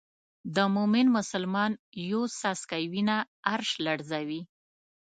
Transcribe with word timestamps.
د 0.55 0.57
مومن 0.75 1.05
مسلمان 1.17 1.71
یو 2.11 2.21
څاڅکی 2.39 2.83
وینه 2.91 3.17
عرش 3.51 3.71
لړزوي. 3.85 4.41